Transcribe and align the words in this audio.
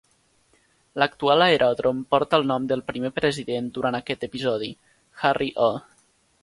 L'actual 1.01 1.43
aeròdrom 1.47 1.99
porta 2.15 2.39
el 2.43 2.47
nom 2.53 2.65
del 2.73 2.83
primer 2.89 3.13
president 3.19 3.69
durant 3.77 4.01
aquest 4.01 4.29
episodi, 4.31 4.73
Harry 5.29 5.55
O. 5.71 5.75